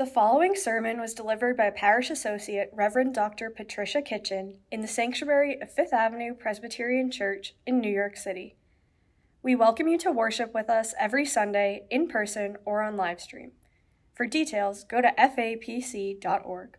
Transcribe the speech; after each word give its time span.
The 0.00 0.06
following 0.06 0.56
sermon 0.56 0.98
was 0.98 1.12
delivered 1.12 1.58
by 1.58 1.68
Parish 1.68 2.08
Associate 2.08 2.70
Reverend 2.72 3.14
Dr. 3.14 3.50
Patricia 3.50 4.00
Kitchen 4.00 4.56
in 4.72 4.80
the 4.80 4.88
sanctuary 4.88 5.60
of 5.60 5.70
Fifth 5.70 5.92
Avenue 5.92 6.32
Presbyterian 6.32 7.10
Church 7.10 7.54
in 7.66 7.80
New 7.80 7.92
York 7.92 8.16
City. 8.16 8.56
We 9.42 9.54
welcome 9.54 9.88
you 9.88 9.98
to 9.98 10.10
worship 10.10 10.54
with 10.54 10.70
us 10.70 10.94
every 10.98 11.26
Sunday 11.26 11.82
in 11.90 12.08
person 12.08 12.56
or 12.64 12.80
on 12.80 12.96
live 12.96 13.20
stream. 13.20 13.52
For 14.14 14.24
details, 14.24 14.84
go 14.84 15.02
to 15.02 15.12
fapc.org. 15.18 16.78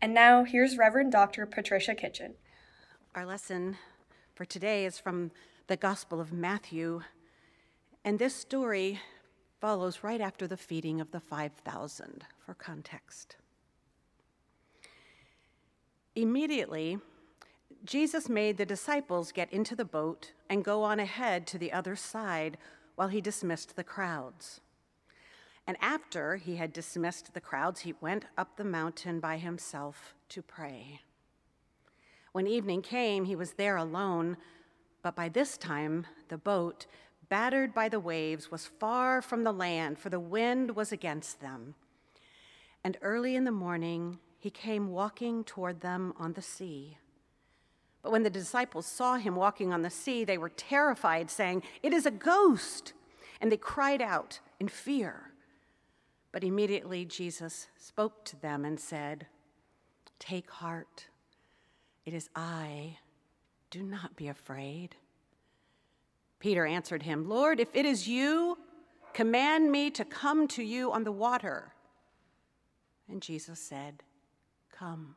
And 0.00 0.14
now, 0.14 0.44
here's 0.44 0.78
Reverend 0.78 1.10
Dr. 1.10 1.46
Patricia 1.46 1.96
Kitchen. 1.96 2.34
Our 3.16 3.26
lesson 3.26 3.76
for 4.36 4.44
today 4.44 4.86
is 4.86 5.00
from 5.00 5.32
the 5.66 5.76
Gospel 5.76 6.20
of 6.20 6.32
Matthew, 6.32 7.00
and 8.04 8.20
this 8.20 8.36
story 8.36 9.00
follows 9.60 10.04
right 10.04 10.20
after 10.20 10.46
the 10.46 10.56
feeding 10.56 11.00
of 11.00 11.10
the 11.10 11.18
5,000 11.18 12.24
for 12.52 12.62
context. 12.62 13.36
Immediately, 16.14 16.98
Jesus 17.84 18.28
made 18.28 18.58
the 18.58 18.66
disciples 18.66 19.32
get 19.32 19.50
into 19.50 19.74
the 19.74 19.86
boat 19.86 20.32
and 20.50 20.62
go 20.62 20.82
on 20.82 21.00
ahead 21.00 21.46
to 21.46 21.58
the 21.58 21.72
other 21.72 21.96
side 21.96 22.58
while 22.94 23.08
he 23.08 23.22
dismissed 23.22 23.74
the 23.74 23.84
crowds. 23.84 24.60
And 25.66 25.78
after 25.80 26.36
he 26.36 26.56
had 26.56 26.74
dismissed 26.74 27.32
the 27.32 27.40
crowds, 27.40 27.80
he 27.80 27.94
went 28.02 28.26
up 28.36 28.56
the 28.56 28.64
mountain 28.64 29.18
by 29.18 29.38
himself 29.38 30.14
to 30.28 30.42
pray. 30.42 31.00
When 32.32 32.46
evening 32.46 32.82
came, 32.82 33.24
he 33.24 33.36
was 33.36 33.52
there 33.52 33.76
alone, 33.76 34.36
but 35.02 35.16
by 35.16 35.30
this 35.30 35.56
time 35.56 36.06
the 36.28 36.38
boat 36.38 36.84
battered 37.30 37.72
by 37.72 37.88
the 37.88 38.00
waves, 38.00 38.50
was 38.50 38.66
far 38.66 39.22
from 39.22 39.42
the 39.42 39.52
land, 39.52 39.98
for 39.98 40.10
the 40.10 40.20
wind 40.20 40.76
was 40.76 40.92
against 40.92 41.40
them. 41.40 41.74
And 42.84 42.96
early 43.02 43.36
in 43.36 43.44
the 43.44 43.52
morning, 43.52 44.18
he 44.38 44.50
came 44.50 44.90
walking 44.90 45.44
toward 45.44 45.80
them 45.80 46.12
on 46.18 46.32
the 46.32 46.42
sea. 46.42 46.98
But 48.02 48.10
when 48.10 48.24
the 48.24 48.30
disciples 48.30 48.86
saw 48.86 49.16
him 49.16 49.36
walking 49.36 49.72
on 49.72 49.82
the 49.82 49.90
sea, 49.90 50.24
they 50.24 50.38
were 50.38 50.48
terrified, 50.48 51.30
saying, 51.30 51.62
It 51.82 51.92
is 51.92 52.06
a 52.06 52.10
ghost! 52.10 52.92
And 53.40 53.50
they 53.50 53.56
cried 53.56 54.02
out 54.02 54.40
in 54.58 54.68
fear. 54.68 55.32
But 56.32 56.42
immediately 56.42 57.04
Jesus 57.04 57.68
spoke 57.76 58.24
to 58.26 58.40
them 58.40 58.64
and 58.64 58.80
said, 58.80 59.26
Take 60.18 60.50
heart, 60.50 61.06
it 62.04 62.14
is 62.14 62.30
I. 62.34 62.98
Do 63.70 63.82
not 63.82 64.16
be 64.16 64.28
afraid. 64.28 64.96
Peter 66.38 66.66
answered 66.66 67.04
him, 67.04 67.28
Lord, 67.28 67.60
if 67.60 67.68
it 67.74 67.86
is 67.86 68.08
you, 68.08 68.58
command 69.14 69.70
me 69.70 69.90
to 69.90 70.04
come 70.04 70.48
to 70.48 70.62
you 70.62 70.92
on 70.92 71.04
the 71.04 71.12
water. 71.12 71.71
And 73.12 73.20
Jesus 73.20 73.60
said, 73.60 74.02
Come. 74.74 75.16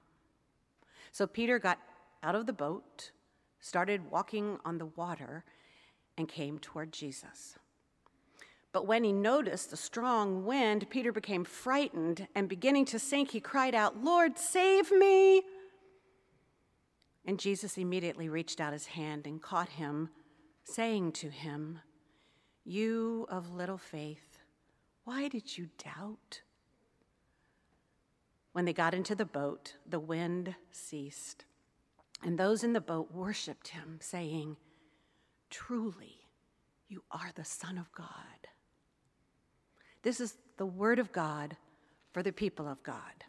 So 1.14 1.26
Peter 1.26 1.58
got 1.58 1.80
out 2.22 2.36
of 2.36 2.46
the 2.46 2.52
boat, 2.52 3.12
started 3.62 4.12
walking 4.12 4.60
on 4.66 4.78
the 4.78 4.86
water, 4.86 5.46
and 6.18 6.28
came 6.28 6.60
toward 6.60 6.92
Jesus. 6.92 7.58
But 8.74 8.86
when 8.86 9.06
he 9.06 9.14
noticed 9.14 9.70
the 9.72 9.78
strong 9.78 10.46
wind, 10.46 10.90
Peter 10.90 11.14
became 11.14 11.46
frightened 11.46 12.28
and 12.36 12.50
beginning 12.50 12.84
to 12.86 13.00
sink, 13.00 13.32
he 13.32 13.40
cried 13.40 13.74
out, 13.74 14.04
Lord, 14.04 14.38
save 14.38 14.92
me! 14.92 15.44
And 17.26 17.40
Jesus 17.40 17.78
immediately 17.78 18.28
reached 18.28 18.59
out 18.59 18.74
his 18.74 18.88
hand 18.88 19.26
and 19.26 19.42
caught 19.42 19.70
him 19.70 20.09
saying 20.66 21.14
to 21.14 21.30
him, 21.30 21.80
You 22.66 23.26
of 23.30 23.54
little 23.54 23.78
faith, 23.78 24.40
why 25.06 25.30
did 25.30 25.58
you 25.58 25.70
doubt? 25.82 26.42
When 28.56 28.64
they 28.64 28.72
got 28.72 28.94
into 28.94 29.16
the 29.16 29.25
boat, 29.25 29.73
the 29.86 30.00
wind 30.00 30.56
ceased, 30.72 31.44
and 32.23 32.38
those 32.38 32.64
in 32.64 32.72
the 32.72 32.80
boat 32.80 33.12
worshiped 33.12 33.67
him, 33.67 33.97
saying, 34.00 34.56
Truly, 35.50 36.16
you 36.88 37.03
are 37.12 37.31
the 37.35 37.44
Son 37.44 37.78
of 37.78 37.91
God. 37.91 38.07
This 40.03 40.22
is 40.22 40.38
the 40.56 40.66
word 40.66 41.00
of 41.00 41.12
God 41.12 41.57
for 42.13 42.24
the 42.24 42.31
people 42.31 42.66
of 42.66 42.81
God. 42.81 43.25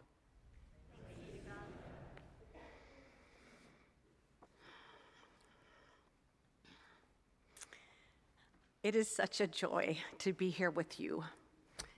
It 8.85 8.95
is 8.95 9.09
such 9.09 9.41
a 9.41 9.49
joy 9.49 9.99
to 10.19 10.33
be 10.33 10.51
here 10.51 10.71
with 10.71 11.01
you 11.01 11.25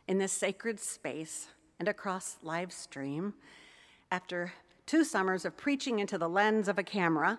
in 0.07 0.17
this 0.17 0.33
sacred 0.33 0.81
space 0.81 1.49
and 1.79 1.89
across 1.89 2.37
live 2.43 2.73
stream 2.73 3.35
after 4.11 4.53
two 4.87 5.05
summers 5.05 5.45
of 5.45 5.57
preaching 5.57 5.99
into 5.99 6.19
the 6.19 6.29
lens 6.29 6.69
of 6.69 6.79
a 6.79 6.83
camera, 6.83 7.39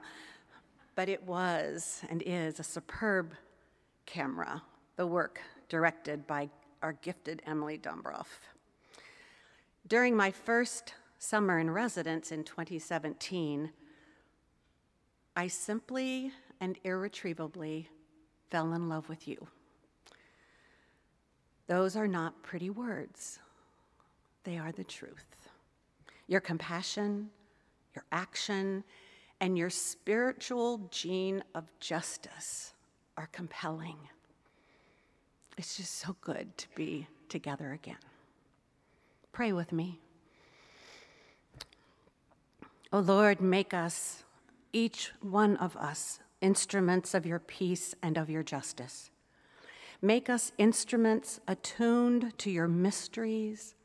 but 0.96 1.10
it 1.10 1.24
was 1.24 2.02
and 2.10 2.22
is 2.26 2.60
a 2.60 2.64
superb 2.64 3.34
camera, 4.06 4.62
the 4.96 5.08
work 5.08 5.40
directed 5.68 6.26
by 6.28 6.50
our 6.82 6.94
gifted 6.94 7.42
Emily 7.46 7.78
Dombroff. 7.78 8.28
During 9.88 10.16
my 10.16 10.32
first 10.32 10.94
summer 11.18 11.60
in 11.60 11.72
residence 11.72 12.32
in 12.32 12.44
2017, 12.44 13.72
I 15.36 15.48
simply 15.48 16.32
and 16.62 16.78
irretrievably 16.84 17.90
fell 18.50 18.74
in 18.74 18.90
love 18.90 19.10
with 19.10 19.28
you. 19.28 19.48
Those 21.68 21.96
are 21.96 22.08
not 22.08 22.42
pretty 22.44 22.70
words, 22.70 23.40
they 24.44 24.58
are 24.58 24.72
the 24.72 24.84
truth. 24.84 25.26
Your 26.28 26.42
compassion, 26.42 27.30
your 27.96 28.06
action, 28.12 28.84
and 29.42 29.58
your 29.58 29.70
spiritual 29.70 30.88
gene 30.92 31.44
of 31.56 31.66
justice 31.80 32.74
are 33.18 33.30
compelling. 33.32 33.98
It's 35.58 35.78
just 35.78 35.96
so 35.96 36.16
good 36.22 36.58
to 36.58 36.68
be 36.76 37.08
together 37.28 37.72
again. 37.74 37.98
Pray 39.32 39.52
with 39.52 39.72
me. 39.72 40.00
O 42.92 42.98
oh 42.98 43.02
Lord, 43.02 43.40
make 43.40 43.74
us, 43.74 44.24
each 44.74 45.12
one 45.22 45.58
of 45.58 45.76
us, 45.78 46.20
instruments 46.42 47.14
of 47.14 47.26
your 47.26 47.40
peace 47.40 47.94
and 48.02 48.18
of 48.18 48.30
your 48.30 48.42
justice. 48.42 49.12
Make 50.02 50.30
us 50.30 50.52
instruments 50.58 51.40
attuned 51.48 52.38
to 52.40 52.50
your 52.50 52.68
mysteries 52.68 53.76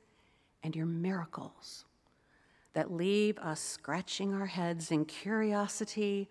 and 0.65 0.75
your 0.75 0.87
miracles 0.87 1.85
that 2.73 2.91
leave 2.91 3.39
us 3.39 3.61
scratching 3.61 4.33
our 4.33 4.47
heads 4.47 4.91
in 4.91 5.05
curiosity 5.05 6.29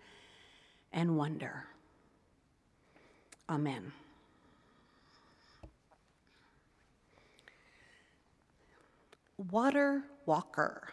and 0.92 1.16
wonder. 1.16 1.64
Amen. 3.48 3.92
Water 9.50 10.02
Walker 10.26 10.88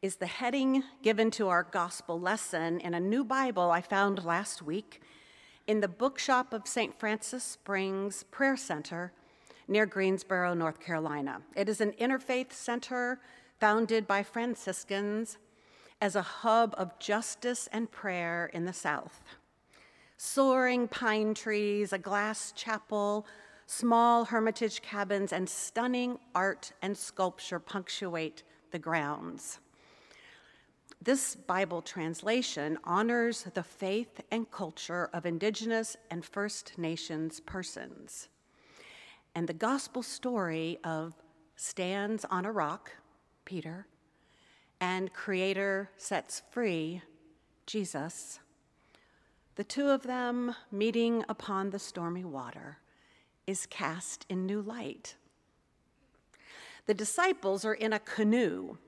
is 0.00 0.16
the 0.16 0.26
heading 0.26 0.84
given 1.02 1.30
to 1.32 1.48
our 1.48 1.64
gospel 1.64 2.20
lesson 2.20 2.80
in 2.80 2.94
a 2.94 3.00
new 3.00 3.24
Bible 3.24 3.70
I 3.70 3.80
found 3.80 4.24
last 4.24 4.62
week 4.62 5.00
in 5.66 5.80
the 5.80 5.88
bookshop 5.88 6.52
of 6.52 6.66
St. 6.66 6.98
Francis 6.98 7.42
Springs 7.42 8.24
Prayer 8.30 8.56
Center 8.56 9.12
near 9.68 9.86
Greensboro, 9.86 10.54
North 10.54 10.80
Carolina. 10.80 11.42
It 11.54 11.68
is 11.68 11.80
an 11.80 11.92
interfaith 11.92 12.52
center 12.52 13.20
founded 13.58 14.06
by 14.06 14.22
Franciscans 14.22 15.38
as 16.00 16.14
a 16.14 16.22
hub 16.22 16.74
of 16.76 16.98
justice 16.98 17.68
and 17.72 17.90
prayer 17.90 18.50
in 18.52 18.64
the 18.64 18.72
South. 18.72 19.22
Soaring 20.16 20.88
pine 20.88 21.34
trees, 21.34 21.92
a 21.92 21.98
glass 21.98 22.52
chapel, 22.52 23.26
small 23.66 24.24
hermitage 24.24 24.82
cabins, 24.82 25.32
and 25.32 25.48
stunning 25.48 26.18
art 26.34 26.72
and 26.82 26.96
sculpture 26.96 27.58
punctuate 27.58 28.42
the 28.70 28.78
grounds. 28.78 29.58
This 31.02 31.34
Bible 31.34 31.82
translation 31.82 32.78
honors 32.84 33.46
the 33.54 33.62
faith 33.62 34.20
and 34.30 34.50
culture 34.50 35.10
of 35.12 35.26
Indigenous 35.26 35.96
and 36.10 36.24
First 36.24 36.78
Nations 36.78 37.40
persons. 37.40 38.28
And 39.36 39.46
the 39.46 39.52
gospel 39.52 40.02
story 40.02 40.78
of 40.82 41.12
stands 41.56 42.24
on 42.30 42.46
a 42.46 42.50
rock, 42.52 42.92
Peter, 43.44 43.86
and 44.80 45.12
Creator 45.12 45.90
sets 45.98 46.40
free, 46.50 47.02
Jesus, 47.66 48.40
the 49.56 49.62
two 49.62 49.90
of 49.90 50.04
them 50.04 50.54
meeting 50.72 51.22
upon 51.28 51.68
the 51.68 51.78
stormy 51.78 52.24
water, 52.24 52.78
is 53.46 53.66
cast 53.66 54.24
in 54.30 54.46
new 54.46 54.62
light. 54.62 55.16
The 56.86 56.94
disciples 56.94 57.62
are 57.66 57.74
in 57.74 57.92
a 57.92 57.98
canoe 57.98 58.78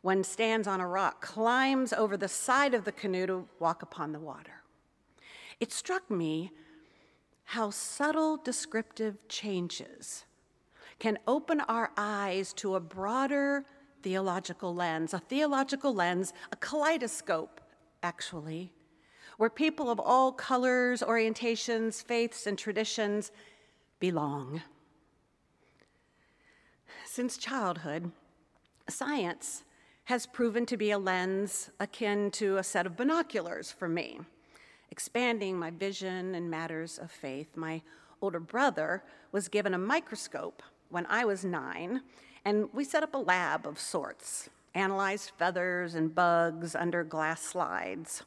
one 0.00 0.24
stands 0.24 0.66
on 0.66 0.80
a 0.80 0.88
rock, 0.88 1.20
climbs 1.20 1.92
over 1.92 2.16
the 2.16 2.26
side 2.26 2.74
of 2.74 2.84
the 2.84 2.90
canoe 2.90 3.24
to 3.28 3.48
walk 3.60 3.82
upon 3.82 4.10
the 4.10 4.18
water. 4.18 4.62
It 5.60 5.72
struck 5.72 6.10
me 6.10 6.50
how 7.44 7.70
subtle 7.70 8.36
descriptive 8.36 9.16
changes 9.28 10.24
can 10.98 11.18
open 11.26 11.60
our 11.62 11.90
eyes 11.96 12.52
to 12.54 12.74
a 12.74 12.80
broader 12.80 13.64
theological 14.02 14.74
lens, 14.74 15.14
a 15.14 15.18
theological 15.18 15.94
lens, 15.94 16.32
a 16.50 16.56
kaleidoscope, 16.56 17.60
actually, 18.02 18.72
where 19.36 19.50
people 19.50 19.90
of 19.90 20.00
all 20.00 20.32
colors, 20.32 21.02
orientations, 21.02 22.02
faiths, 22.04 22.46
and 22.46 22.58
traditions 22.58 23.30
belong. 24.00 24.62
Since 27.04 27.36
childhood, 27.36 28.10
science 28.88 29.64
has 30.04 30.26
proven 30.26 30.66
to 30.66 30.76
be 30.76 30.90
a 30.90 30.98
lens 30.98 31.70
akin 31.78 32.30
to 32.32 32.56
a 32.56 32.64
set 32.64 32.86
of 32.86 32.96
binoculars 32.96 33.70
for 33.70 33.88
me, 33.88 34.20
expanding 34.92 35.58
my 35.58 35.70
vision 35.70 36.34
in 36.34 36.50
matters 36.50 36.98
of 36.98 37.10
faith. 37.10 37.56
My 37.56 37.80
older 38.20 38.38
brother 38.38 39.02
was 39.32 39.48
given 39.48 39.72
a 39.72 39.78
microscope 39.78 40.62
when 40.90 41.06
I 41.06 41.24
was 41.24 41.46
nine, 41.46 42.02
and 42.44 42.68
we 42.74 42.84
set 42.84 43.02
up 43.02 43.14
a 43.14 43.18
lab 43.18 43.66
of 43.66 43.80
sorts, 43.80 44.50
analyzed 44.74 45.32
feathers 45.38 45.94
and 45.94 46.14
bugs 46.14 46.74
under 46.74 47.04
glass 47.04 47.40
slides. 47.40 48.24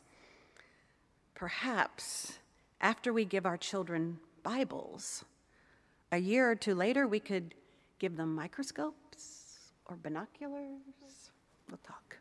Perhaps 1.36 2.40
after 2.82 3.14
we 3.14 3.26
give 3.26 3.46
our 3.46 3.58
children 3.58 4.18
Bibles, 4.42 5.24
a 6.12 6.18
year 6.18 6.50
or 6.50 6.56
two 6.56 6.74
later, 6.74 7.08
we 7.08 7.20
could 7.20 7.54
give 8.00 8.18
them 8.18 8.34
microscopes 8.34 9.70
or 9.86 9.98
binoculars. 9.98 11.30
We'll 11.70 11.78
talk. 11.86 12.18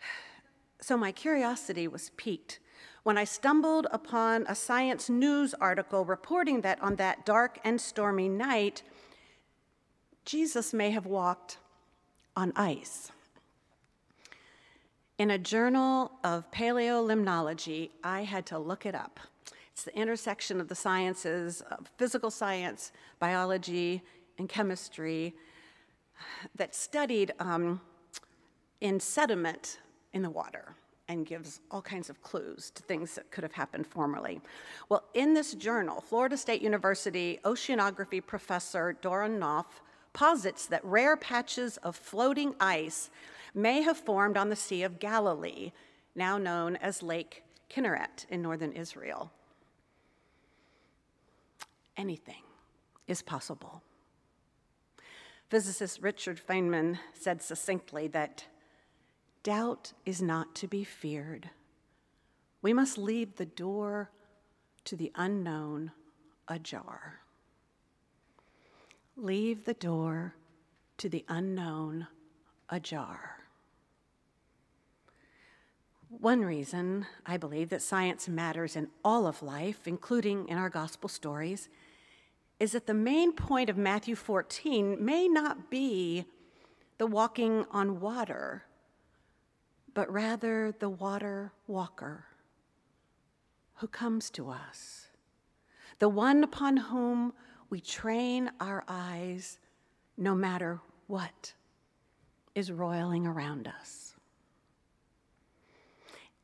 So 0.80 0.96
my 0.96 1.12
curiosity 1.12 1.86
was 1.86 2.10
piqued 2.16 2.58
when 3.02 3.18
I 3.18 3.24
stumbled 3.24 3.86
upon 3.90 4.46
a 4.48 4.54
science 4.54 5.10
news 5.10 5.54
article 5.54 6.04
reporting 6.04 6.60
that 6.60 6.80
on 6.82 6.96
that 6.96 7.26
dark 7.26 7.58
and 7.64 7.80
stormy 7.80 8.28
night, 8.28 8.82
Jesus 10.24 10.72
may 10.72 10.90
have 10.90 11.06
walked 11.06 11.58
on 12.36 12.52
ice. 12.54 13.10
In 15.18 15.30
a 15.30 15.38
journal 15.38 16.12
of 16.22 16.50
paleolimnology, 16.52 17.90
I 18.04 18.22
had 18.22 18.46
to 18.46 18.58
look 18.58 18.86
it 18.86 18.94
up. 18.94 19.18
It's 19.72 19.84
the 19.84 19.96
intersection 19.96 20.60
of 20.60 20.68
the 20.68 20.74
sciences 20.74 21.60
of 21.62 21.90
physical 21.96 22.30
science, 22.30 22.92
biology, 23.18 24.02
and 24.38 24.48
chemistry 24.48 25.34
that 26.54 26.74
studied 26.74 27.32
um, 27.40 27.80
in 28.80 29.00
sediment 29.00 29.80
in 30.12 30.22
the 30.22 30.30
water 30.30 30.76
and 31.08 31.26
gives 31.26 31.60
all 31.70 31.82
kinds 31.82 32.08
of 32.08 32.22
clues 32.22 32.70
to 32.74 32.82
things 32.82 33.14
that 33.14 33.30
could 33.30 33.42
have 33.42 33.52
happened 33.52 33.86
formerly. 33.86 34.40
Well, 34.88 35.04
in 35.14 35.34
this 35.34 35.54
journal, 35.54 36.00
Florida 36.00 36.36
State 36.36 36.62
University 36.62 37.38
oceanography 37.44 38.24
professor 38.24 38.96
Doron 39.02 39.38
Nof 39.38 39.66
posits 40.12 40.66
that 40.66 40.84
rare 40.84 41.16
patches 41.16 41.76
of 41.78 41.96
floating 41.96 42.54
ice 42.60 43.10
may 43.54 43.82
have 43.82 43.96
formed 43.96 44.36
on 44.36 44.48
the 44.48 44.56
Sea 44.56 44.82
of 44.82 44.98
Galilee, 44.98 45.72
now 46.14 46.38
known 46.38 46.76
as 46.76 47.02
Lake 47.02 47.42
Kinneret 47.70 48.26
in 48.28 48.42
northern 48.42 48.72
Israel. 48.72 49.30
Anything 51.96 52.42
is 53.06 53.22
possible. 53.22 53.82
Physicist 55.48 56.00
Richard 56.00 56.40
Feynman 56.40 56.98
said 57.12 57.42
succinctly 57.42 58.08
that 58.08 58.46
doubt 59.42 59.92
is 60.06 60.22
not 60.22 60.54
to 60.56 60.68
be 60.68 60.84
feared. 60.84 61.50
We 62.60 62.72
must 62.72 62.98
leave 62.98 63.36
the 63.36 63.46
door 63.46 64.10
to 64.84 64.96
the 64.96 65.12
unknown 65.14 65.92
ajar. 66.48 67.20
Leave 69.16 69.64
the 69.64 69.74
door 69.74 70.34
to 70.98 71.08
the 71.08 71.24
unknown 71.28 72.06
ajar. 72.68 73.38
One 76.08 76.44
reason 76.44 77.06
I 77.24 77.36
believe 77.36 77.70
that 77.70 77.82
science 77.82 78.28
matters 78.28 78.76
in 78.76 78.88
all 79.04 79.26
of 79.26 79.42
life, 79.42 79.86
including 79.86 80.46
in 80.48 80.58
our 80.58 80.68
gospel 80.68 81.08
stories, 81.08 81.68
is 82.60 82.72
that 82.72 82.86
the 82.86 82.94
main 82.94 83.32
point 83.32 83.70
of 83.70 83.76
Matthew 83.76 84.14
14 84.14 85.02
may 85.02 85.26
not 85.26 85.70
be 85.70 86.26
the 86.98 87.06
walking 87.06 87.64
on 87.70 87.98
water, 87.98 88.64
but 89.94 90.10
rather 90.12 90.72
the 90.78 90.88
water 90.88 91.52
walker 91.66 92.24
who 93.76 93.86
comes 93.86 94.30
to 94.30 94.48
us, 94.48 95.08
the 95.98 96.08
one 96.08 96.44
upon 96.44 96.76
whom 96.76 97.32
we 97.68 97.80
train 97.80 98.50
our 98.60 98.84
eyes 98.86 99.58
no 100.16 100.34
matter 100.34 100.80
what 101.06 101.54
is 102.54 102.70
roiling 102.70 103.26
around 103.26 103.66
us. 103.66 104.14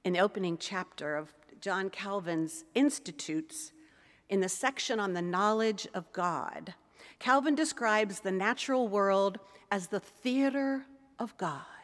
In 0.04 0.14
the 0.14 0.20
opening 0.20 0.56
chapter 0.58 1.16
of 1.16 1.32
John 1.60 1.90
Calvin's 1.90 2.64
Institutes, 2.74 3.72
in 4.28 4.40
the 4.40 4.48
section 4.48 5.00
on 5.00 5.12
the 5.12 5.22
knowledge 5.22 5.86
of 5.94 6.10
God, 6.12 6.74
Calvin 7.18 7.54
describes 7.54 8.20
the 8.20 8.32
natural 8.32 8.88
world 8.88 9.38
as 9.70 9.88
the 9.88 10.00
theater 10.00 10.86
of 11.18 11.36
God. 11.36 11.77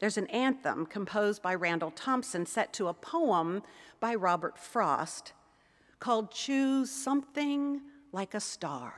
There's 0.00 0.16
an 0.16 0.28
anthem 0.28 0.86
composed 0.86 1.42
by 1.42 1.54
Randall 1.54 1.90
Thompson 1.90 2.46
set 2.46 2.72
to 2.72 2.88
a 2.88 2.94
poem 2.94 3.62
by 4.00 4.14
Robert 4.14 4.58
Frost 4.58 5.34
called 5.98 6.30
Choose 6.30 6.90
Something 6.90 7.82
like 8.10 8.32
a 8.32 8.40
star, 8.40 8.94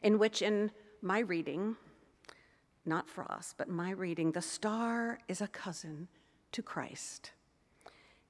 in 0.00 0.20
which, 0.20 0.40
in 0.40 0.70
my 1.02 1.18
reading, 1.18 1.76
not 2.86 3.10
Frost, 3.10 3.56
but 3.58 3.68
my 3.68 3.90
reading, 3.90 4.30
the 4.30 4.40
star 4.40 5.18
is 5.26 5.40
a 5.40 5.48
cousin 5.48 6.06
to 6.52 6.62
Christ. 6.62 7.32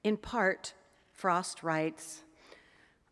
In 0.03 0.17
part, 0.17 0.73
Frost 1.13 1.61
writes, 1.61 2.23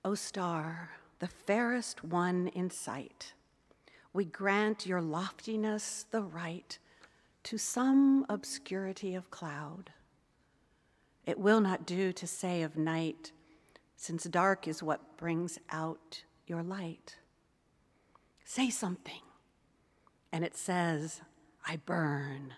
O 0.03 0.15
star, 0.15 0.89
the 1.19 1.27
fairest 1.27 2.03
one 2.03 2.47
in 2.47 2.71
sight, 2.71 3.33
we 4.13 4.25
grant 4.25 4.87
your 4.87 5.01
loftiness 5.01 6.07
the 6.09 6.23
right 6.23 6.79
to 7.47 7.57
some 7.57 8.25
obscurity 8.27 9.15
of 9.15 9.31
cloud. 9.31 9.89
It 11.25 11.39
will 11.39 11.61
not 11.61 11.85
do 11.85 12.11
to 12.11 12.27
say 12.27 12.61
of 12.61 12.75
night, 12.75 13.31
since 13.95 14.25
dark 14.25 14.67
is 14.67 14.83
what 14.83 15.15
brings 15.15 15.57
out 15.69 16.23
your 16.45 16.61
light. 16.61 17.15
Say 18.43 18.69
something. 18.69 19.21
And 20.33 20.43
it 20.43 20.57
says, 20.57 21.21
I 21.65 21.77
burn. 21.77 22.53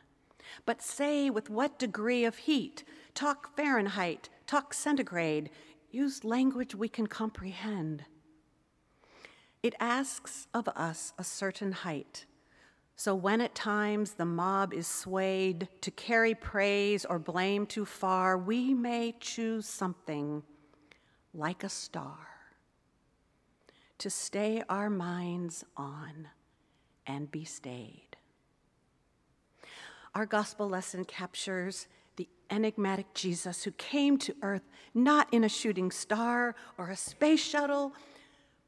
But 0.65 0.81
say 0.81 1.29
with 1.29 1.51
what 1.51 1.77
degree 1.77 2.25
of 2.25 2.37
heat. 2.37 2.83
Talk 3.13 3.55
Fahrenheit, 3.55 4.29
talk 4.47 4.73
centigrade. 4.73 5.51
Use 5.91 6.23
language 6.23 6.73
we 6.73 6.89
can 6.89 7.05
comprehend. 7.05 8.05
It 9.61 9.75
asks 9.79 10.47
of 10.51 10.67
us 10.69 11.13
a 11.19 11.23
certain 11.23 11.73
height. 11.73 12.25
So 12.99 13.15
when 13.15 13.39
at 13.39 13.55
times 13.55 14.15
the 14.15 14.25
mob 14.25 14.73
is 14.73 14.85
swayed 14.85 15.69
to 15.79 15.89
carry 15.89 16.35
praise 16.35 17.05
or 17.05 17.17
blame 17.17 17.65
too 17.65 17.85
far, 17.85 18.37
we 18.37 18.73
may 18.73 19.15
choose 19.21 19.65
something 19.65 20.43
like 21.33 21.63
a 21.63 21.69
star 21.69 22.27
to 23.99 24.09
stay 24.09 24.63
our 24.67 24.89
minds 24.89 25.63
on 25.77 26.27
and 27.07 27.31
be 27.31 27.45
stayed. 27.45 28.17
Our 30.13 30.25
gospel 30.25 30.67
lesson 30.67 31.05
captures 31.05 31.87
the 32.17 32.27
enigmatic 32.49 33.13
Jesus 33.13 33.63
who 33.63 33.71
came 33.71 34.17
to 34.17 34.35
earth 34.41 34.67
not 34.93 35.33
in 35.33 35.45
a 35.45 35.49
shooting 35.49 35.89
star 35.89 36.53
or 36.77 36.89
a 36.89 36.97
space 36.97 37.39
shuttle, 37.41 37.93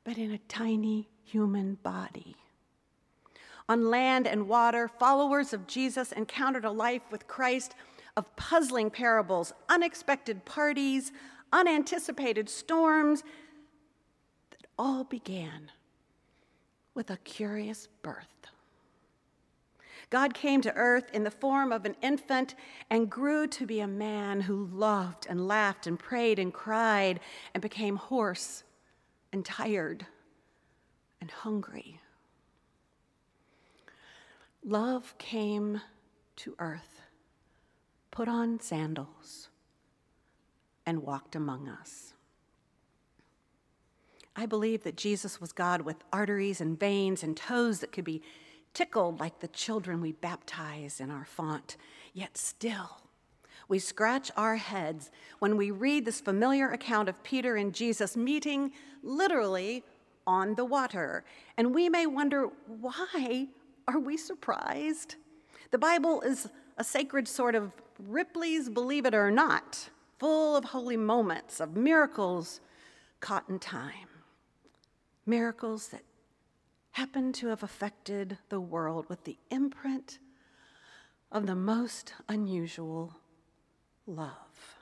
but 0.06 0.18
in 0.18 0.32
a 0.32 0.38
tiny 0.48 1.10
human 1.26 1.76
body. 1.84 2.38
On 3.70 3.90
land 3.90 4.28
and 4.28 4.48
water, 4.48 4.88
followers 4.88 5.54
of 5.54 5.68
Jesus 5.68 6.12
encountered 6.12 6.66
a 6.66 6.72
life 6.72 7.04
with 7.12 7.28
Christ 7.28 7.76
of 8.18 8.36
puzzling 8.36 8.90
parables, 8.90 9.54
unexpected 9.70 10.44
parties, 10.46 11.12
unanticipated 11.54 12.50
storms, 12.50 13.24
that 14.52 14.68
all 14.78 15.04
began 15.04 15.72
with 16.94 17.10
a 17.10 17.18
curious 17.18 17.88
birth. 18.02 18.28
God 20.10 20.34
came 20.34 20.62
to 20.62 20.76
earth 20.76 21.10
in 21.14 21.24
the 21.24 21.32
form 21.32 21.72
of 21.72 21.86
an 21.86 21.96
infant 22.02 22.56
and 22.90 23.10
grew 23.10 23.48
to 23.48 23.66
be 23.66 23.80
a 23.80 23.88
man 23.88 24.42
who 24.42 24.70
loved 24.74 25.26
and 25.30 25.48
laughed 25.48 25.88
and 25.88 25.98
prayed 25.98 26.38
and 26.38 26.54
cried 26.54 27.22
and 27.54 27.62
became 27.62 27.96
hoarse 27.96 28.64
and 29.32 29.46
tired 29.46 30.06
and 31.22 31.32
hungry. 31.32 32.02
Love 34.64 35.18
came 35.18 35.82
to 36.36 36.56
earth, 36.60 37.02
put 38.12 38.28
on 38.28 38.60
sandals, 38.60 39.50
and 40.86 41.02
walked 41.02 41.36
among 41.36 41.68
us. 41.68 42.14
I 44.36 44.46
believe 44.46 44.84
that 44.84 44.96
Jesus 44.96 45.42
was 45.42 45.52
God 45.52 45.82
with 45.82 45.98
arteries 46.14 46.62
and 46.62 46.80
veins 46.80 47.24
and 47.24 47.36
toes 47.36 47.80
that 47.80 47.92
could 47.92 48.06
be 48.06 48.22
tickled 48.74 49.20
like 49.20 49.40
the 49.40 49.48
children 49.48 50.00
we 50.00 50.14
baptize 50.14 51.00
in 51.00 51.12
our 51.12 51.26
font. 51.26 51.76
Yet 52.14 52.38
still, 52.38 53.02
we 53.68 53.80
scratch 53.80 54.32
our 54.38 54.56
heads 54.58 55.12
when 55.40 55.58
we 55.58 55.72
read 55.72 56.06
this 56.06 56.22
familiar 56.22 56.70
account 56.70 57.10
of 57.10 57.24
Peter 57.24 57.56
and 57.56 57.74
Jesus 57.74 58.16
meeting 58.16 58.72
literally 59.04 59.84
on 60.26 60.56
the 60.56 60.66
water. 60.66 61.24
And 61.58 61.74
we 61.74 61.90
may 61.90 62.06
wonder 62.06 62.50
why 62.68 63.48
are 63.92 64.00
we 64.00 64.18
surprised? 64.18 65.16
The 65.72 65.78
Bible 65.78 66.22
is 66.22 66.48
a 66.78 66.84
sacred 66.84 67.28
sort 67.28 67.56
of 67.56 67.72
Ripley's 68.00 68.70
Believe 68.70 69.06
It 69.06 69.14
or 69.14 69.30
Not, 69.30 69.90
full 70.18 70.56
of 70.56 70.66
holy 70.66 70.98
moments, 70.98 71.60
of 71.60 71.76
miracles 71.76 72.62
caught 73.20 73.50
in 73.50 73.60
time. 73.60 74.08
Miracles 75.26 75.90
that 75.90 76.04
happen 76.92 77.34
to 77.34 77.48
have 77.48 77.64
affected 77.64 78.38
the 78.50 78.60
world 78.60 79.08
with 79.10 79.24
the 79.26 79.38
imprint 79.50 80.20
of 81.32 81.46
the 81.46 81.56
most 81.56 82.14
unusual 82.28 83.16
love. 84.06 84.78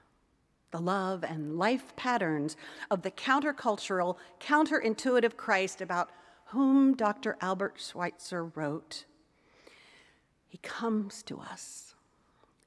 The 0.71 0.79
love 0.79 1.23
and 1.23 1.57
life 1.57 1.95
patterns 1.95 2.55
of 2.91 3.01
the 3.01 3.11
countercultural, 3.11 4.17
counterintuitive 4.39 5.35
Christ 5.35 5.81
about 5.81 6.11
whom 6.49 6.95
Dr. 6.95 7.37
Albert 7.41 7.75
Schweitzer 7.77 8.43
wrote. 8.43 9.05
He 10.47 10.57
comes 10.57 11.21
to 11.23 11.39
us 11.39 11.93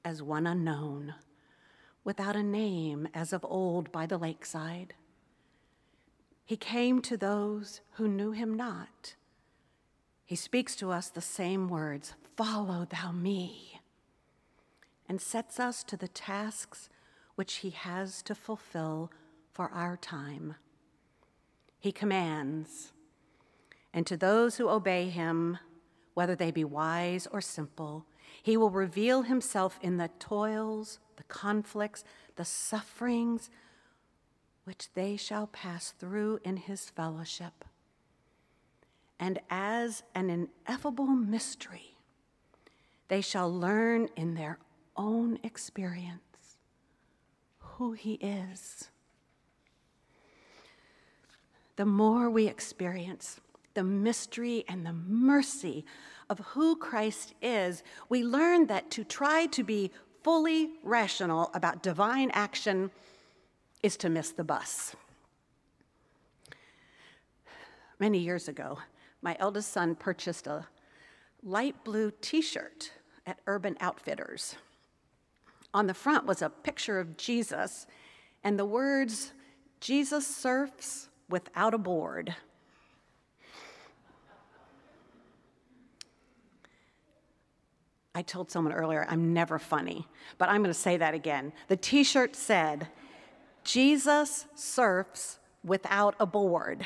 as 0.05 0.23
one 0.23 0.47
unknown, 0.47 1.15
without 2.05 2.37
a 2.37 2.43
name 2.43 3.09
as 3.13 3.33
of 3.33 3.45
old 3.45 3.91
by 3.91 4.05
the 4.05 4.17
lakeside. 4.17 4.93
He 6.45 6.55
came 6.55 7.01
to 7.01 7.17
those 7.17 7.81
who 7.93 8.07
knew 8.07 8.31
him 8.31 8.53
not. 8.53 9.15
He 10.25 10.37
speaks 10.37 10.77
to 10.77 10.91
us 10.91 11.09
the 11.09 11.21
same 11.21 11.67
words 11.67 12.13
Follow 12.37 12.87
thou 12.89 13.11
me, 13.11 13.81
and 15.09 15.19
sets 15.19 15.59
us 15.59 15.83
to 15.83 15.97
the 15.97 16.07
tasks 16.07 16.89
which 17.35 17.55
he 17.55 17.71
has 17.71 18.21
to 18.23 18.33
fulfill 18.33 19.11
for 19.51 19.69
our 19.71 19.97
time. 19.97 20.55
He 21.79 21.91
commands, 21.91 22.92
and 23.93 24.07
to 24.07 24.17
those 24.17 24.57
who 24.57 24.69
obey 24.69 25.09
him, 25.09 25.59
whether 26.13 26.35
they 26.35 26.51
be 26.51 26.63
wise 26.63 27.27
or 27.27 27.41
simple, 27.41 28.05
he 28.41 28.57
will 28.57 28.69
reveal 28.69 29.23
himself 29.23 29.79
in 29.81 29.97
the 29.97 30.09
toils, 30.19 30.99
the 31.17 31.23
conflicts, 31.23 32.03
the 32.35 32.45
sufferings 32.45 33.49
which 34.63 34.91
they 34.93 35.15
shall 35.15 35.47
pass 35.47 35.91
through 35.91 36.39
in 36.43 36.57
his 36.57 36.89
fellowship. 36.89 37.65
And 39.19 39.39
as 39.49 40.03
an 40.15 40.29
ineffable 40.29 41.07
mystery, 41.07 41.95
they 43.09 43.21
shall 43.21 43.53
learn 43.53 44.09
in 44.15 44.33
their 44.33 44.57
own 44.97 45.37
experience 45.43 46.57
who 47.59 47.93
he 47.93 48.13
is. 48.13 48.89
The 51.75 51.85
more 51.85 52.29
we 52.29 52.47
experience 52.47 53.39
the 53.73 53.83
mystery 53.83 54.65
and 54.67 54.85
the 54.85 54.93
mercy 54.93 55.85
of 56.29 56.39
who 56.39 56.75
Christ 56.75 57.33
is, 57.41 57.83
we 58.09 58.23
learn 58.23 58.67
that 58.67 58.91
to 58.91 59.03
try 59.03 59.45
to 59.47 59.63
be 59.63 59.91
fully 60.23 60.71
rational 60.83 61.51
about 61.53 61.83
divine 61.83 62.31
action 62.33 62.91
is 63.81 63.97
to 63.97 64.09
miss 64.09 64.31
the 64.31 64.43
bus. 64.43 64.95
Many 67.99 68.19
years 68.19 68.47
ago, 68.47 68.79
my 69.21 69.35
eldest 69.39 69.71
son 69.71 69.95
purchased 69.95 70.47
a 70.47 70.67
light 71.43 71.83
blue 71.83 72.11
t 72.21 72.41
shirt 72.41 72.91
at 73.25 73.39
Urban 73.47 73.77
Outfitters. 73.79 74.55
On 75.73 75.87
the 75.87 75.93
front 75.93 76.25
was 76.25 76.41
a 76.41 76.49
picture 76.49 76.99
of 76.99 77.17
Jesus 77.17 77.85
and 78.43 78.59
the 78.59 78.65
words, 78.65 79.33
Jesus 79.79 80.27
surfs 80.27 81.09
without 81.29 81.73
a 81.73 81.77
board. 81.77 82.35
I 88.15 88.21
told 88.21 88.51
someone 88.51 88.73
earlier, 88.73 89.07
I'm 89.09 89.33
never 89.33 89.57
funny, 89.57 90.07
but 90.37 90.49
I'm 90.49 90.61
going 90.61 90.69
to 90.69 90.79
say 90.79 90.97
that 90.97 91.15
again. 91.15 91.51
The 91.67 91.77
t 91.77 92.03
shirt 92.03 92.35
said, 92.35 92.87
Jesus 93.63 94.45
surfs 94.53 95.39
without 95.63 96.15
a 96.19 96.25
board. 96.25 96.85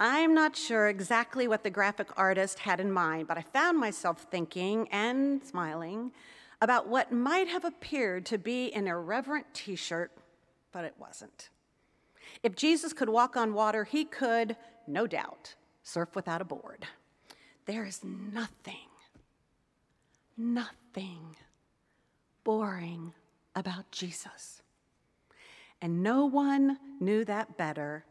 I'm 0.00 0.34
not 0.34 0.54
sure 0.54 0.88
exactly 0.88 1.48
what 1.48 1.64
the 1.64 1.70
graphic 1.70 2.08
artist 2.16 2.60
had 2.60 2.78
in 2.78 2.92
mind, 2.92 3.26
but 3.26 3.38
I 3.38 3.42
found 3.42 3.78
myself 3.78 4.26
thinking 4.30 4.86
and 4.90 5.42
smiling 5.44 6.12
about 6.60 6.88
what 6.88 7.10
might 7.10 7.48
have 7.48 7.64
appeared 7.64 8.26
to 8.26 8.38
be 8.38 8.72
an 8.74 8.86
irreverent 8.86 9.46
t 9.54 9.76
shirt, 9.76 10.12
but 10.72 10.84
it 10.84 10.94
wasn't. 10.98 11.48
If 12.42 12.54
Jesus 12.54 12.92
could 12.92 13.08
walk 13.08 13.36
on 13.36 13.54
water, 13.54 13.84
he 13.84 14.04
could, 14.04 14.56
no 14.86 15.06
doubt, 15.06 15.54
surf 15.82 16.14
without 16.14 16.42
a 16.42 16.44
board. 16.44 16.86
There 17.64 17.84
is 17.84 18.04
nothing 18.04 18.87
nothing 20.38 21.36
boring 22.44 23.12
about 23.54 23.90
Jesus. 23.90 24.62
And 25.82 26.02
no 26.02 26.24
one 26.24 26.78
knew 27.00 27.24
that 27.24 27.58
better 27.58 28.04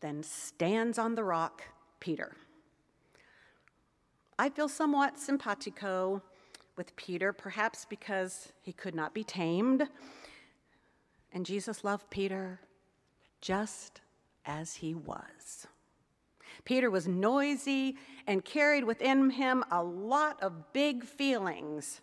than 0.00 0.22
stands 0.22 0.98
on 0.98 1.14
the 1.14 1.24
rock 1.24 1.62
Peter. 2.00 2.36
I 4.38 4.50
feel 4.50 4.68
somewhat 4.68 5.18
simpatico 5.18 6.22
with 6.76 6.94
Peter, 6.96 7.32
perhaps 7.32 7.86
because 7.88 8.52
he 8.62 8.72
could 8.72 8.94
not 8.94 9.14
be 9.14 9.24
tamed. 9.24 9.88
And 11.32 11.46
Jesus 11.46 11.84
loved 11.84 12.08
Peter 12.10 12.60
just 13.40 14.00
as 14.44 14.76
he 14.76 14.94
was. 14.94 15.66
Peter 16.64 16.90
was 16.90 17.08
noisy 17.08 17.96
and 18.26 18.44
carried 18.44 18.84
within 18.84 19.30
him 19.30 19.64
a 19.70 19.82
lot 19.82 20.42
of 20.42 20.72
big 20.72 21.04
feelings. 21.04 22.00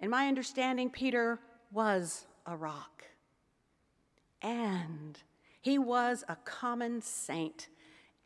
In 0.00 0.10
my 0.10 0.26
understanding, 0.26 0.90
Peter 0.90 1.38
was 1.70 2.26
a 2.46 2.56
rock. 2.56 3.04
And 4.42 5.18
he 5.60 5.78
was 5.78 6.24
a 6.28 6.36
common 6.36 7.02
saint, 7.02 7.68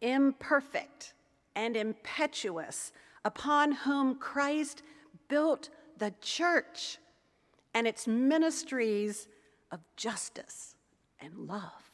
imperfect 0.00 1.14
and 1.57 1.76
impetuous, 1.76 2.93
upon 3.25 3.73
whom 3.73 4.17
Christ 4.17 4.83
built 5.29 5.71
the 5.99 6.14
church 6.21 6.99
and 7.75 7.87
its 7.87 8.07
ministries 8.07 9.29
of 9.73 9.81
justice 9.97 10.76
and 11.21 11.49
love. 11.49 11.85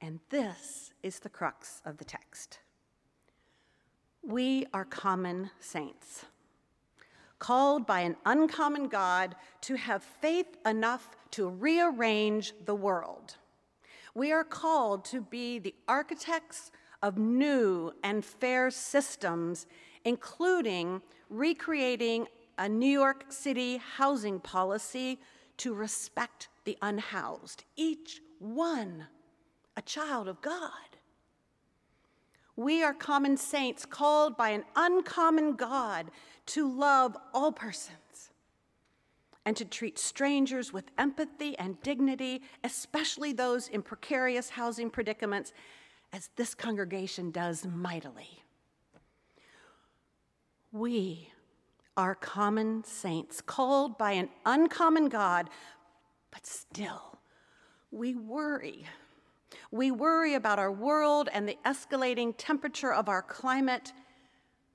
And 0.00 0.18
this 0.30 0.91
is 1.02 1.18
the 1.18 1.28
crux 1.28 1.80
of 1.84 1.98
the 1.98 2.04
text. 2.04 2.60
We 4.22 4.66
are 4.72 4.84
common 4.84 5.50
saints, 5.58 6.24
called 7.38 7.86
by 7.86 8.00
an 8.00 8.16
uncommon 8.24 8.88
God 8.88 9.34
to 9.62 9.74
have 9.74 10.02
faith 10.02 10.56
enough 10.64 11.16
to 11.32 11.48
rearrange 11.48 12.52
the 12.64 12.74
world. 12.74 13.36
We 14.14 14.30
are 14.30 14.44
called 14.44 15.04
to 15.06 15.20
be 15.20 15.58
the 15.58 15.74
architects 15.88 16.70
of 17.02 17.18
new 17.18 17.92
and 18.04 18.24
fair 18.24 18.70
systems, 18.70 19.66
including 20.04 21.02
recreating 21.28 22.28
a 22.58 22.68
New 22.68 22.86
York 22.86 23.24
City 23.30 23.78
housing 23.78 24.38
policy 24.38 25.18
to 25.56 25.74
respect 25.74 26.48
the 26.64 26.78
unhoused, 26.80 27.64
each 27.76 28.20
one 28.38 29.06
a 29.76 29.82
child 29.82 30.28
of 30.28 30.40
God. 30.42 30.91
We 32.56 32.82
are 32.82 32.92
common 32.92 33.36
saints 33.36 33.86
called 33.86 34.36
by 34.36 34.50
an 34.50 34.64
uncommon 34.76 35.54
God 35.56 36.10
to 36.46 36.70
love 36.70 37.16
all 37.32 37.52
persons 37.52 38.30
and 39.44 39.56
to 39.56 39.64
treat 39.64 39.98
strangers 39.98 40.72
with 40.72 40.84
empathy 40.98 41.58
and 41.58 41.80
dignity, 41.82 42.42
especially 42.62 43.32
those 43.32 43.68
in 43.68 43.82
precarious 43.82 44.50
housing 44.50 44.90
predicaments, 44.90 45.52
as 46.12 46.28
this 46.36 46.54
congregation 46.54 47.30
does 47.30 47.66
mightily. 47.66 48.42
We 50.70 51.30
are 51.96 52.14
common 52.14 52.84
saints 52.84 53.40
called 53.40 53.98
by 53.98 54.12
an 54.12 54.28
uncommon 54.46 55.08
God, 55.08 55.50
but 56.30 56.46
still, 56.46 57.18
we 57.90 58.14
worry 58.14 58.86
we 59.70 59.90
worry 59.90 60.34
about 60.34 60.58
our 60.58 60.72
world 60.72 61.28
and 61.32 61.48
the 61.48 61.58
escalating 61.64 62.34
temperature 62.36 62.92
of 62.92 63.08
our 63.08 63.22
climate 63.22 63.92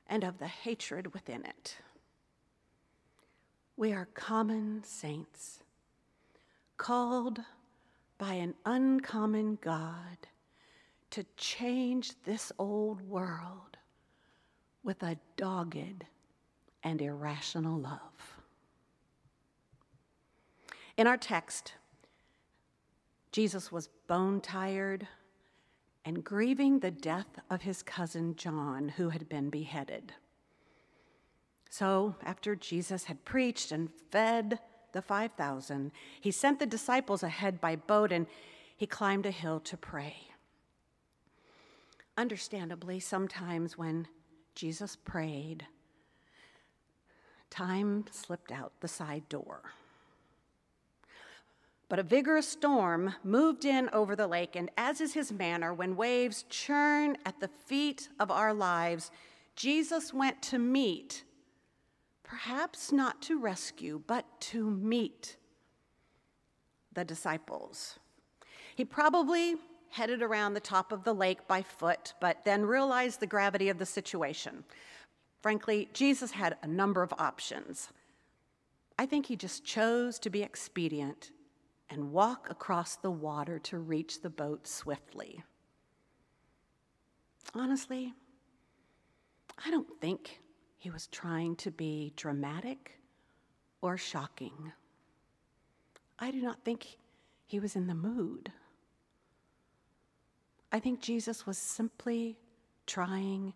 and 0.07 0.23
of 0.23 0.39
the 0.39 0.47
hatred 0.47 1.13
within 1.13 1.45
it. 1.45 1.77
We 3.75 3.93
are 3.93 4.07
common 4.13 4.83
saints, 4.83 5.59
called 6.77 7.41
by 8.17 8.33
an 8.33 8.55
uncommon 8.65 9.59
God 9.61 10.17
to 11.11 11.25
change 11.35 12.13
this 12.23 12.51
old 12.57 13.01
world 13.01 13.77
with 14.83 15.03
a 15.03 15.17
dogged 15.35 16.05
and 16.83 17.01
irrational 17.01 17.79
love. 17.79 18.37
In 20.95 21.05
our 21.05 21.17
text, 21.17 21.73
Jesus 23.37 23.71
was 23.71 23.89
bone 24.07 24.41
tired 24.41 25.07
and 26.03 26.23
grieving 26.23 26.79
the 26.79 26.89
death 26.89 27.27
of 27.51 27.61
his 27.61 27.83
cousin 27.83 28.35
John, 28.35 28.89
who 28.89 29.09
had 29.09 29.29
been 29.29 29.51
beheaded. 29.51 30.11
So, 31.69 32.15
after 32.23 32.55
Jesus 32.55 33.03
had 33.03 33.25
preached 33.25 33.71
and 33.71 33.91
fed 34.09 34.57
the 34.91 35.03
5,000, 35.03 35.91
he 36.19 36.31
sent 36.31 36.57
the 36.57 36.65
disciples 36.65 37.21
ahead 37.21 37.61
by 37.61 37.75
boat 37.75 38.11
and 38.11 38.25
he 38.75 38.87
climbed 38.87 39.27
a 39.27 39.29
hill 39.29 39.59
to 39.59 39.77
pray. 39.77 40.15
Understandably, 42.17 42.99
sometimes 42.99 43.77
when 43.77 44.07
Jesus 44.55 44.95
prayed, 44.95 45.67
time 47.51 48.05
slipped 48.09 48.51
out 48.51 48.73
the 48.79 48.87
side 48.87 49.29
door. 49.29 49.61
But 51.89 51.99
a 51.99 52.03
vigorous 52.03 52.47
storm 52.47 53.15
moved 53.23 53.63
in 53.63 53.89
over 53.93 54.15
the 54.15 54.27
lake, 54.27 54.55
and 54.55 54.69
as 54.77 54.99
is 54.99 55.13
his 55.13 55.31
manner, 55.31 55.73
when 55.73 55.95
waves 55.95 56.43
churn 56.49 57.17
at 57.25 57.39
the 57.39 57.47
feet 57.47 58.09
of 58.19 58.29
our 58.29 58.53
lives, 58.53 59.09
Jesus 59.55 60.13
went 60.13 60.41
to 60.43 60.59
meet, 60.59 61.23
perhaps 62.23 62.91
not 62.91 63.21
to 63.23 63.39
rescue, 63.39 64.01
but 64.05 64.25
to 64.41 64.69
meet 64.69 65.37
the 66.91 67.05
disciples. 67.05 67.97
He 68.75 68.83
probably 68.83 69.55
headed 69.89 70.21
around 70.21 70.53
the 70.53 70.59
top 70.59 70.91
of 70.91 71.05
the 71.05 71.13
lake 71.13 71.47
by 71.47 71.61
foot, 71.61 72.13
but 72.19 72.43
then 72.43 72.65
realized 72.65 73.21
the 73.21 73.27
gravity 73.27 73.69
of 73.69 73.79
the 73.79 73.85
situation. 73.85 74.65
Frankly, 75.41 75.87
Jesus 75.93 76.31
had 76.31 76.57
a 76.61 76.67
number 76.67 77.01
of 77.01 77.13
options. 77.17 77.89
I 78.99 79.05
think 79.05 79.27
he 79.27 79.37
just 79.37 79.63
chose 79.63 80.19
to 80.19 80.29
be 80.29 80.43
expedient 80.43 81.31
and 81.89 82.11
walk 82.11 82.49
across 82.49 82.95
the 82.95 83.11
water 83.11 83.59
to 83.59 83.79
reach 83.79 84.21
the 84.21 84.29
boat 84.29 84.67
swiftly. 84.67 85.43
Honestly, 87.53 88.13
I 89.65 89.71
don't 89.71 89.99
think 90.01 90.41
he 90.77 90.89
was 90.89 91.07
trying 91.07 91.55
to 91.57 91.71
be 91.71 92.13
dramatic 92.15 92.99
or 93.81 93.97
shocking. 93.97 94.71
I 96.19 96.31
do 96.31 96.41
not 96.41 96.63
think 96.63 96.97
he 97.45 97.59
was 97.59 97.75
in 97.75 97.87
the 97.87 97.95
mood. 97.95 98.51
I 100.71 100.79
think 100.79 101.01
Jesus 101.01 101.45
was 101.45 101.57
simply 101.57 102.37
trying 102.85 103.53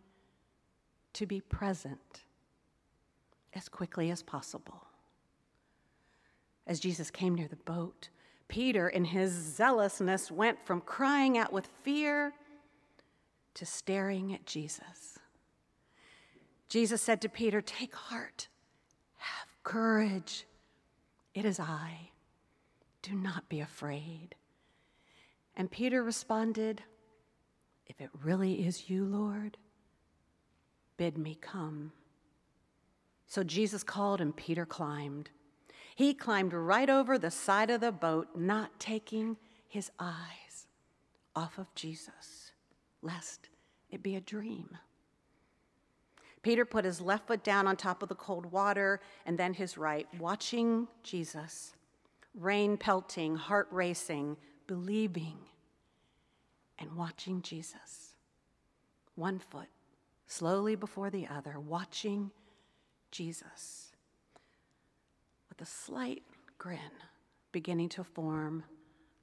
to 1.14 1.26
be 1.26 1.42
present 1.42 2.24
as 3.54 3.68
quickly 3.68 4.12
as 4.12 4.24
possible. 4.24 4.88
As 6.66 6.80
Jesus 6.80 7.12
came 7.12 7.36
near 7.36 7.50
the 7.50 7.58
boat, 7.58 8.10
Peter, 8.52 8.90
in 8.90 9.06
his 9.06 9.32
zealousness, 9.32 10.30
went 10.30 10.60
from 10.66 10.82
crying 10.82 11.38
out 11.38 11.54
with 11.54 11.66
fear 11.84 12.34
to 13.54 13.66
staring 13.66 14.34
at 14.34 14.46
Jesus. 14.46 15.18
Jesus 16.68 17.02
said 17.02 17.22
to 17.22 17.30
Peter, 17.30 17.62
Take 17.62 17.96
heart, 17.96 18.50
have 19.18 19.48
courage. 19.64 20.46
It 21.34 21.46
is 21.46 21.62
I. 21.62 22.10
Do 23.02 23.14
not 23.14 23.48
be 23.48 23.62
afraid. 23.62 24.36
And 25.56 25.72
Peter 25.72 26.04
responded, 26.04 26.84
If 27.88 28.02
it 28.02 28.10
really 28.22 28.68
is 28.68 28.90
you, 28.90 29.06
Lord, 29.06 29.58
bid 30.98 31.18
me 31.18 31.38
come. 31.40 31.94
So 33.28 33.44
Jesus 33.44 33.82
called, 33.82 34.20
and 34.20 34.36
Peter 34.36 34.66
climbed. 34.66 35.30
He 35.96 36.14
climbed 36.14 36.54
right 36.54 36.90
over 36.90 37.18
the 37.18 37.32
side 37.32 37.70
of 37.70 37.82
the 37.82 37.92
boat, 37.92 38.30
not 38.36 38.80
taking 38.80 39.38
his 39.68 39.92
eyes 40.00 40.68
off 41.36 41.58
of 41.58 41.74
Jesus, 41.76 42.52
lest 43.02 43.50
it 43.90 44.02
be 44.02 44.16
a 44.16 44.22
dream. 44.22 44.78
Peter 46.42 46.66
put 46.66 46.86
his 46.86 47.02
left 47.02 47.28
foot 47.28 47.44
down 47.44 47.68
on 47.68 47.76
top 47.76 48.02
of 48.02 48.10
the 48.10 48.16
cold 48.16 48.52
water 48.52 49.00
and 49.26 49.38
then 49.38 49.54
his 49.54 49.78
right, 49.78 50.08
watching 50.18 50.88
Jesus, 51.04 51.74
rain 52.34 52.78
pelting, 52.78 53.36
heart 53.36 53.68
racing, 53.72 54.38
believing, 54.66 55.38
and 56.80 56.96
watching 56.96 57.42
Jesus. 57.42 58.16
One 59.16 59.40
foot 59.40 59.68
slowly 60.26 60.76
before 60.76 61.10
the 61.10 61.28
other, 61.28 61.60
watching 61.60 62.32
Jesus 63.12 63.91
a 65.62 65.66
slight 65.66 66.24
grin 66.58 66.80
beginning 67.52 67.90
to 67.90 68.04
form 68.04 68.64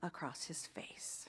across 0.03 0.45
his 0.45 0.67
face. 0.67 1.29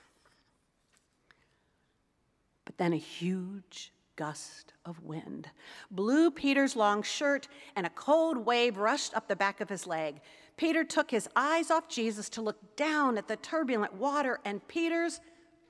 But 2.65 2.77
then 2.77 2.93
a 2.93 2.97
huge 2.97 3.91
gust 4.15 4.73
of 4.85 5.01
wind 5.01 5.49
blew 5.89 6.29
Peter's 6.29 6.75
long 6.75 7.01
shirt, 7.01 7.47
and 7.75 7.85
a 7.85 7.91
cold 7.91 8.37
wave 8.37 8.77
rushed 8.77 9.15
up 9.15 9.27
the 9.27 9.35
back 9.35 9.61
of 9.61 9.69
his 9.69 9.87
leg. 9.87 10.21
Peter 10.57 10.83
took 10.83 11.09
his 11.09 11.29
eyes 11.35 11.71
off 11.71 11.87
Jesus 11.87 12.29
to 12.29 12.41
look 12.41 12.75
down 12.75 13.17
at 13.17 13.27
the 13.27 13.37
turbulent 13.37 13.93
water, 13.93 14.39
and 14.43 14.67
Peter's 14.67 15.21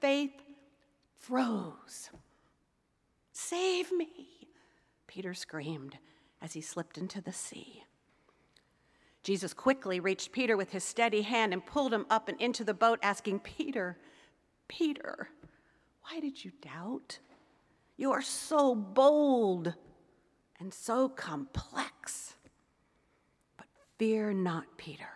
faith 0.01 0.33
froze. 1.15 2.09
Save 3.31 3.91
me, 3.91 4.09
Peter 5.07 5.33
screamed 5.33 5.97
as 6.41 6.53
he 6.53 6.61
slipped 6.61 6.97
into 6.97 7.21
the 7.21 7.33
sea. 7.33 7.83
Jesus 9.23 9.53
quickly 9.53 9.99
reached 9.99 10.31
Peter 10.31 10.55
with 10.55 10.71
his 10.71 10.83
steady 10.83 11.21
hand 11.21 11.53
and 11.53 11.65
pulled 11.65 11.93
him 11.93 12.05
up 12.09 12.29
and 12.29 12.39
into 12.39 12.63
the 12.63 12.73
boat, 12.73 12.99
asking, 13.01 13.39
Peter, 13.39 13.97
Peter, 14.67 15.29
why 16.03 16.19
did 16.19 16.43
you 16.43 16.51
doubt? 16.61 17.19
You 17.97 18.11
are 18.11 18.21
so 18.21 18.73
bold 18.73 19.73
and 20.59 20.73
so 20.73 21.09
complex. 21.09 22.35
But 23.57 23.67
fear 23.97 24.31
not, 24.31 24.65
Peter. 24.77 25.09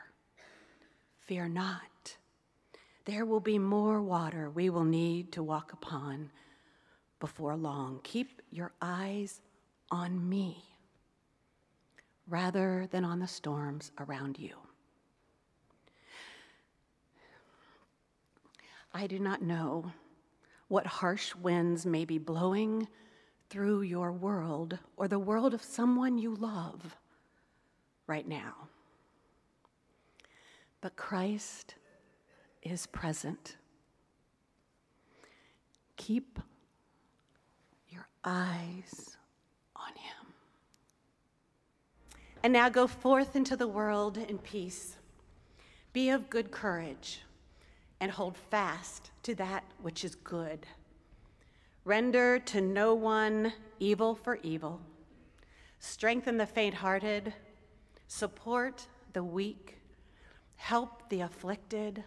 Fear 1.20 1.50
not. 1.50 2.18
There 3.06 3.26
will 3.26 3.40
be 3.40 3.60
more 3.60 4.02
water 4.02 4.50
we 4.50 4.70
will 4.70 4.84
need 4.84 5.32
to 5.34 5.44
walk 5.44 5.74
upon 5.74 6.30
before 7.20 7.56
long. 7.56 8.02
Keep 8.04 8.42
your 8.52 8.74
eyes 8.82 9.40
on 9.90 10.28
me 10.28 10.73
rather 12.34 12.88
than 12.90 13.06
on 13.06 13.20
the 13.20 13.28
storms 13.28 13.92
around 14.00 14.40
you. 14.40 14.56
I 18.92 19.06
do 19.06 19.20
not 19.20 19.44
know 19.44 19.92
what 20.68 20.88
harsh 20.88 21.36
winds 21.36 21.86
may 21.86 22.06
be 22.06 22.18
blowing 22.18 22.88
through 23.52 23.84
your 23.84 24.12
world 24.12 24.80
or 24.98 25.08
the 25.08 25.20
world 25.20 25.54
of 25.54 25.62
someone 25.62 26.18
you 26.18 26.34
love 26.34 26.96
right 28.08 28.28
now. 28.28 28.68
But 30.82 30.96
Christ 30.96 31.76
is 32.64 32.88
present. 32.88 33.58
Keep 35.98 36.40
your 37.90 38.08
eyes 38.26 39.18
on 39.76 39.90
him. 39.90 40.23
And 42.44 42.52
now 42.52 42.68
go 42.68 42.88
forth 42.88 43.38
into 43.38 43.56
the 43.56 43.68
world 43.68 44.18
in 44.18 44.38
peace. 44.38 44.98
Be 45.94 46.10
of 46.10 46.30
good 46.30 46.52
courage 46.52 47.22
and 48.02 48.12
hold 48.12 48.36
fast 48.36 49.12
to 49.24 49.34
that 49.36 49.64
which 49.82 50.04
is 50.04 50.16
good. 50.16 50.68
Render 51.86 52.40
to 52.40 52.60
no 52.60 52.94
one 52.94 53.54
evil 53.80 54.14
for 54.14 54.40
evil. 54.44 54.82
Strengthen 55.80 56.38
the 56.38 56.46
faint 56.46 56.76
hearted. 56.76 57.34
Support 58.08 58.88
the 59.14 59.24
weak. 59.24 59.78
Help 60.58 61.08
the 61.10 61.22
afflicted. 61.22 62.04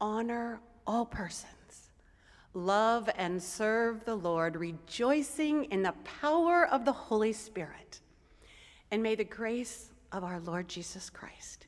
Honor 0.00 0.60
all 0.86 1.06
persons. 1.06 1.90
Love 2.52 3.08
and 3.16 3.42
serve 3.42 4.04
the 4.04 4.14
Lord, 4.14 4.56
rejoicing 4.56 5.64
in 5.64 5.82
the 5.82 5.94
power 6.20 6.66
of 6.66 6.84
the 6.84 6.92
Holy 6.92 7.32
Spirit 7.32 8.00
and 8.90 9.02
may 9.02 9.14
the 9.14 9.24
grace 9.24 9.90
of 10.12 10.24
our 10.24 10.40
Lord 10.40 10.68
Jesus 10.68 11.10
Christ 11.10 11.66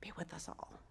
be 0.00 0.12
with 0.16 0.34
us 0.34 0.48
all. 0.48 0.81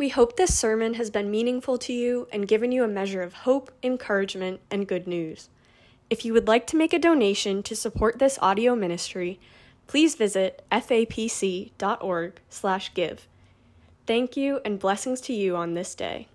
We 0.00 0.08
hope 0.08 0.36
this 0.36 0.58
sermon 0.58 0.94
has 0.94 1.10
been 1.10 1.30
meaningful 1.30 1.76
to 1.76 1.92
you 1.92 2.26
and 2.32 2.48
given 2.48 2.72
you 2.72 2.82
a 2.82 2.88
measure 2.88 3.20
of 3.20 3.34
hope, 3.34 3.70
encouragement, 3.82 4.60
and 4.70 4.88
good 4.88 5.06
news. 5.06 5.50
If 6.08 6.24
you 6.24 6.32
would 6.32 6.48
like 6.48 6.66
to 6.68 6.76
make 6.78 6.94
a 6.94 6.98
donation 6.98 7.62
to 7.64 7.76
support 7.76 8.18
this 8.18 8.38
audio 8.40 8.74
ministry, 8.74 9.38
please 9.86 10.14
visit 10.14 10.64
fapc.org/give. 10.72 11.68
Thank 14.06 14.38
you 14.38 14.60
and 14.64 14.78
blessings 14.78 15.20
to 15.20 15.34
you 15.34 15.54
on 15.54 15.74
this 15.74 15.94
day. 15.94 16.28